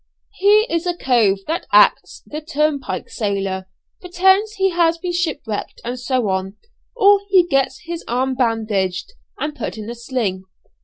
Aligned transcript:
'""He 0.39 0.65
is 0.67 0.87
a 0.87 0.97
cove 0.97 1.41
that 1.45 1.67
acts 1.71 2.23
the 2.25 2.41
turnpike 2.41 3.07
sailor; 3.07 3.67
pretends 3.99 4.53
he 4.53 4.71
has 4.71 4.97
been 4.97 5.13
shipwrecked, 5.13 5.79
and 5.85 5.99
so 5.99 6.27
on, 6.27 6.57
or 6.95 7.19
he 7.29 7.45
gets 7.45 7.81
his 7.85 8.03
arm 8.07 8.33
bandaged, 8.33 9.13
and 9.37 9.55
put 9.55 9.77
in 9.77 9.87
a 9.91 9.93
sling. 9.93 10.45